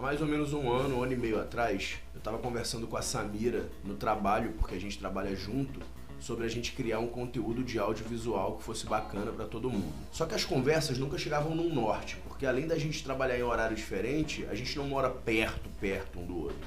Há 0.00 0.02
mais 0.02 0.22
ou 0.22 0.26
menos 0.26 0.54
um 0.54 0.72
ano, 0.72 0.96
um 0.96 1.02
ano 1.02 1.12
e 1.12 1.16
meio 1.16 1.38
atrás, 1.38 1.98
eu 2.14 2.18
estava 2.20 2.38
conversando 2.38 2.86
com 2.86 2.96
a 2.96 3.02
Samira 3.02 3.68
no 3.84 3.96
trabalho, 3.96 4.54
porque 4.56 4.74
a 4.74 4.80
gente 4.80 4.98
trabalha 4.98 5.36
junto, 5.36 5.78
sobre 6.18 6.46
a 6.46 6.48
gente 6.48 6.72
criar 6.72 7.00
um 7.00 7.06
conteúdo 7.06 7.62
de 7.62 7.78
audiovisual 7.78 8.56
que 8.56 8.62
fosse 8.62 8.86
bacana 8.86 9.30
para 9.30 9.44
todo 9.44 9.68
mundo. 9.68 9.92
Só 10.10 10.24
que 10.24 10.34
as 10.34 10.42
conversas 10.42 10.96
nunca 10.96 11.18
chegavam 11.18 11.54
num 11.54 11.68
norte, 11.68 12.16
porque 12.26 12.46
além 12.46 12.66
da 12.66 12.78
gente 12.78 13.04
trabalhar 13.04 13.38
em 13.38 13.42
horário 13.42 13.76
diferente, 13.76 14.46
a 14.50 14.54
gente 14.54 14.74
não 14.78 14.88
mora 14.88 15.10
perto, 15.10 15.68
perto 15.78 16.18
um 16.18 16.24
do 16.24 16.44
outro. 16.44 16.66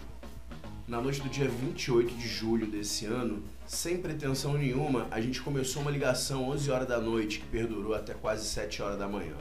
Na 0.88 1.02
noite 1.02 1.20
do 1.20 1.27
dia 1.27 1.47
28 1.47 2.13
de 2.13 2.27
julho 2.27 2.68
desse 2.68 3.07
ano, 3.07 3.41
sem 3.65 3.97
pretensão 3.97 4.54
nenhuma, 4.54 5.07
a 5.09 5.20
gente 5.20 5.41
começou 5.41 5.81
uma 5.81 5.89
ligação 5.89 6.50
11 6.50 6.70
horas 6.70 6.88
da 6.88 7.02
noite 7.02 7.39
que 7.39 7.47
perdurou 7.47 7.95
até 7.95 8.13
quase 8.13 8.45
7 8.45 8.84
horas 8.84 9.00
da 9.00 9.07
manhã. 9.07 9.34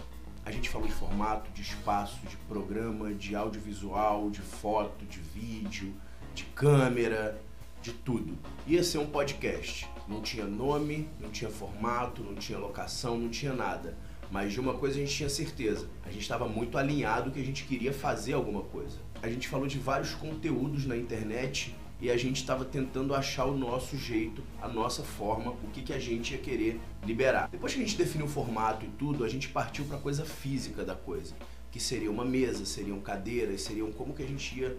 A 0.44 0.50
gente 0.50 0.68
falou 0.68 0.88
de 0.88 0.94
formato, 0.94 1.50
de 1.52 1.62
espaço, 1.62 2.18
de 2.26 2.36
programa, 2.48 3.14
de 3.14 3.36
audiovisual, 3.36 4.28
de 4.28 4.40
foto, 4.40 5.06
de 5.06 5.20
vídeo, 5.20 5.94
de 6.34 6.42
câmera, 6.46 7.40
de 7.80 7.92
tudo. 7.92 8.36
Ia 8.66 8.82
ser 8.82 8.98
um 8.98 9.06
podcast. 9.06 9.88
Não 10.08 10.20
tinha 10.20 10.44
nome, 10.44 11.08
não 11.20 11.30
tinha 11.30 11.48
formato, 11.48 12.24
não 12.24 12.34
tinha 12.34 12.58
locação, 12.58 13.16
não 13.16 13.28
tinha 13.28 13.52
nada. 13.52 13.96
Mas 14.32 14.52
de 14.52 14.58
uma 14.58 14.74
coisa 14.74 14.96
a 14.96 15.00
gente 15.00 15.14
tinha 15.14 15.28
certeza: 15.28 15.88
a 16.04 16.10
gente 16.10 16.22
estava 16.22 16.48
muito 16.48 16.76
alinhado 16.76 17.30
que 17.30 17.40
a 17.40 17.44
gente 17.44 17.64
queria 17.64 17.92
fazer 17.92 18.32
alguma 18.32 18.62
coisa. 18.62 18.98
A 19.22 19.28
gente 19.28 19.46
falou 19.46 19.68
de 19.68 19.78
vários 19.78 20.12
conteúdos 20.12 20.86
na 20.86 20.96
internet 20.96 21.72
e 22.02 22.10
a 22.10 22.16
gente 22.16 22.38
estava 22.38 22.64
tentando 22.64 23.14
achar 23.14 23.44
o 23.44 23.56
nosso 23.56 23.96
jeito, 23.96 24.42
a 24.60 24.66
nossa 24.66 25.04
forma, 25.04 25.52
o 25.52 25.68
que, 25.72 25.82
que 25.82 25.92
a 25.92 26.00
gente 26.00 26.32
ia 26.32 26.38
querer 26.38 26.80
liberar. 27.06 27.48
Depois 27.48 27.72
que 27.72 27.80
a 27.80 27.84
gente 27.84 27.96
definiu 27.96 28.26
o 28.26 28.28
formato 28.28 28.84
e 28.84 28.88
tudo, 28.88 29.24
a 29.24 29.28
gente 29.28 29.48
partiu 29.48 29.84
para 29.84 29.98
a 29.98 30.00
coisa 30.00 30.24
física 30.24 30.84
da 30.84 30.96
coisa, 30.96 31.32
que 31.70 31.78
seria 31.78 32.10
uma 32.10 32.24
mesa, 32.24 32.66
seriam 32.66 33.00
cadeiras, 33.00 33.62
seriam 33.62 33.92
como 33.92 34.12
que 34.12 34.22
a 34.24 34.26
gente 34.26 34.58
ia 34.58 34.76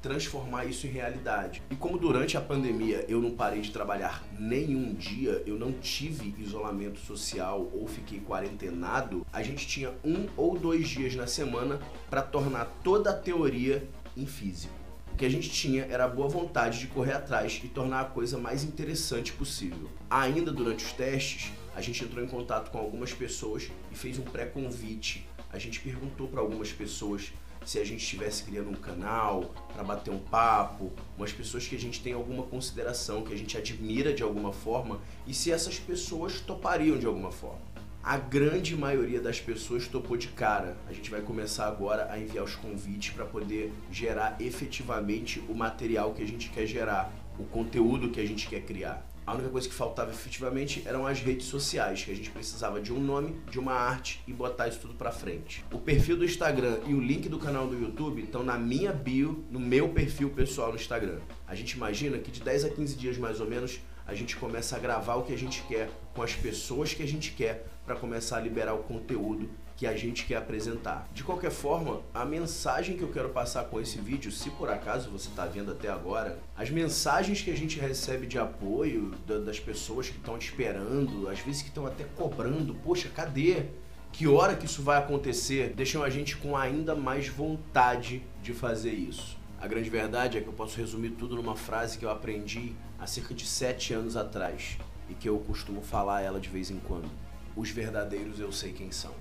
transformar 0.00 0.64
isso 0.64 0.86
em 0.86 0.90
realidade. 0.90 1.60
E 1.72 1.74
como 1.74 1.98
durante 1.98 2.36
a 2.36 2.40
pandemia 2.40 3.04
eu 3.08 3.20
não 3.20 3.32
parei 3.32 3.60
de 3.60 3.72
trabalhar 3.72 4.24
nenhum 4.38 4.94
dia, 4.94 5.42
eu 5.44 5.58
não 5.58 5.72
tive 5.72 6.36
isolamento 6.38 7.00
social 7.00 7.68
ou 7.74 7.88
fiquei 7.88 8.20
quarentenado, 8.20 9.26
a 9.32 9.42
gente 9.42 9.66
tinha 9.66 9.92
um 10.04 10.28
ou 10.36 10.56
dois 10.56 10.88
dias 10.88 11.16
na 11.16 11.26
semana 11.26 11.80
para 12.08 12.22
tornar 12.22 12.66
toda 12.84 13.10
a 13.10 13.12
teoria 13.12 13.86
em 14.16 14.24
físico 14.24 14.79
que 15.20 15.26
a 15.26 15.28
gente 15.28 15.50
tinha 15.50 15.84
era 15.90 16.04
a 16.04 16.08
boa 16.08 16.30
vontade 16.30 16.78
de 16.78 16.86
correr 16.86 17.12
atrás 17.12 17.60
e 17.62 17.68
tornar 17.68 18.00
a 18.00 18.04
coisa 18.06 18.38
mais 18.38 18.64
interessante 18.64 19.34
possível. 19.34 19.86
Ainda 20.08 20.50
durante 20.50 20.82
os 20.82 20.94
testes, 20.94 21.52
a 21.76 21.82
gente 21.82 22.02
entrou 22.02 22.24
em 22.24 22.26
contato 22.26 22.70
com 22.70 22.78
algumas 22.78 23.12
pessoas 23.12 23.70
e 23.92 23.94
fez 23.94 24.18
um 24.18 24.22
pré-convite. 24.22 25.28
A 25.52 25.58
gente 25.58 25.78
perguntou 25.80 26.26
para 26.26 26.40
algumas 26.40 26.72
pessoas 26.72 27.34
se 27.66 27.78
a 27.78 27.84
gente 27.84 28.02
estivesse 28.02 28.44
criando 28.44 28.70
um 28.70 28.74
canal 28.74 29.54
para 29.74 29.84
bater 29.84 30.10
um 30.10 30.18
papo, 30.18 30.90
umas 31.18 31.34
pessoas 31.34 31.66
que 31.66 31.76
a 31.76 31.78
gente 31.78 32.00
tem 32.00 32.14
alguma 32.14 32.44
consideração, 32.44 33.22
que 33.22 33.34
a 33.34 33.36
gente 33.36 33.58
admira 33.58 34.14
de 34.14 34.22
alguma 34.22 34.54
forma 34.54 35.02
e 35.26 35.34
se 35.34 35.52
essas 35.52 35.78
pessoas 35.78 36.40
topariam 36.40 36.98
de 36.98 37.04
alguma 37.04 37.30
forma 37.30 37.60
a 38.02 38.16
grande 38.16 38.74
maioria 38.74 39.20
das 39.20 39.40
pessoas 39.40 39.86
topou 39.86 40.16
de 40.16 40.28
cara. 40.28 40.76
A 40.88 40.92
gente 40.92 41.10
vai 41.10 41.20
começar 41.20 41.66
agora 41.66 42.10
a 42.10 42.18
enviar 42.18 42.44
os 42.44 42.54
convites 42.54 43.10
para 43.10 43.26
poder 43.26 43.72
gerar 43.90 44.36
efetivamente 44.40 45.42
o 45.48 45.54
material 45.54 46.14
que 46.14 46.22
a 46.22 46.26
gente 46.26 46.48
quer 46.48 46.66
gerar, 46.66 47.12
o 47.38 47.44
conteúdo 47.44 48.08
que 48.08 48.18
a 48.18 48.26
gente 48.26 48.48
quer 48.48 48.62
criar. 48.62 49.06
A 49.26 49.34
única 49.34 49.50
coisa 49.50 49.68
que 49.68 49.74
faltava 49.74 50.10
efetivamente 50.10 50.82
eram 50.86 51.06
as 51.06 51.20
redes 51.20 51.46
sociais, 51.46 52.02
que 52.02 52.10
a 52.10 52.16
gente 52.16 52.30
precisava 52.30 52.80
de 52.80 52.92
um 52.92 52.98
nome, 52.98 53.36
de 53.50 53.60
uma 53.60 53.74
arte 53.74 54.20
e 54.26 54.32
botar 54.32 54.66
isso 54.66 54.80
tudo 54.80 54.94
para 54.94 55.12
frente. 55.12 55.62
O 55.70 55.78
perfil 55.78 56.16
do 56.16 56.24
Instagram 56.24 56.78
e 56.86 56.94
o 56.94 57.00
link 57.00 57.28
do 57.28 57.38
canal 57.38 57.68
do 57.68 57.78
YouTube 57.78 58.22
estão 58.22 58.42
na 58.42 58.58
minha 58.58 58.92
bio, 58.92 59.44
no 59.50 59.60
meu 59.60 59.90
perfil 59.90 60.30
pessoal 60.30 60.70
no 60.70 60.76
Instagram. 60.76 61.18
A 61.46 61.54
gente 61.54 61.72
imagina 61.72 62.18
que 62.18 62.30
de 62.30 62.40
10 62.40 62.64
a 62.64 62.70
15 62.70 62.96
dias 62.96 63.18
mais 63.18 63.40
ou 63.40 63.46
menos 63.46 63.78
a 64.10 64.14
gente 64.14 64.36
começa 64.36 64.74
a 64.74 64.78
gravar 64.80 65.14
o 65.14 65.22
que 65.22 65.32
a 65.32 65.38
gente 65.38 65.62
quer 65.68 65.88
com 66.12 66.20
as 66.20 66.34
pessoas 66.34 66.92
que 66.92 67.02
a 67.02 67.06
gente 67.06 67.30
quer 67.30 67.64
para 67.86 67.94
começar 67.94 68.38
a 68.38 68.40
liberar 68.40 68.74
o 68.74 68.82
conteúdo 68.82 69.48
que 69.76 69.86
a 69.86 69.96
gente 69.96 70.26
quer 70.26 70.34
apresentar. 70.34 71.08
De 71.14 71.22
qualquer 71.22 71.52
forma, 71.52 72.02
a 72.12 72.24
mensagem 72.24 72.96
que 72.96 73.02
eu 73.02 73.12
quero 73.12 73.28
passar 73.28 73.64
com 73.66 73.80
esse 73.80 73.98
vídeo, 73.98 74.32
se 74.32 74.50
por 74.50 74.68
acaso 74.68 75.10
você 75.10 75.28
está 75.28 75.46
vendo 75.46 75.70
até 75.70 75.88
agora, 75.88 76.40
as 76.56 76.70
mensagens 76.70 77.40
que 77.40 77.52
a 77.52 77.56
gente 77.56 77.78
recebe 77.78 78.26
de 78.26 78.36
apoio 78.36 79.12
das 79.26 79.60
pessoas 79.60 80.08
que 80.08 80.18
estão 80.18 80.36
esperando, 80.36 81.28
às 81.28 81.38
vezes 81.38 81.62
que 81.62 81.68
estão 81.68 81.86
até 81.86 82.04
cobrando, 82.16 82.74
poxa, 82.74 83.08
cadê? 83.08 83.66
Que 84.12 84.26
hora 84.26 84.56
que 84.56 84.66
isso 84.66 84.82
vai 84.82 84.98
acontecer? 84.98 85.72
Deixam 85.72 86.02
a 86.02 86.10
gente 86.10 86.36
com 86.36 86.56
ainda 86.56 86.96
mais 86.96 87.28
vontade 87.28 88.22
de 88.42 88.52
fazer 88.52 88.92
isso. 88.92 89.39
A 89.60 89.68
grande 89.68 89.90
verdade 89.90 90.38
é 90.38 90.40
que 90.40 90.48
eu 90.48 90.54
posso 90.54 90.78
resumir 90.78 91.10
tudo 91.10 91.36
numa 91.36 91.54
frase 91.54 91.98
que 91.98 92.04
eu 92.04 92.10
aprendi 92.10 92.74
há 92.98 93.06
cerca 93.06 93.34
de 93.34 93.44
sete 93.44 93.92
anos 93.92 94.16
atrás 94.16 94.78
e 95.06 95.12
que 95.12 95.28
eu 95.28 95.38
costumo 95.40 95.82
falar 95.82 96.22
ela 96.22 96.40
de 96.40 96.48
vez 96.48 96.70
em 96.70 96.78
quando. 96.78 97.10
Os 97.54 97.68
verdadeiros 97.68 98.40
eu 98.40 98.50
sei 98.50 98.72
quem 98.72 98.90
são. 98.90 99.12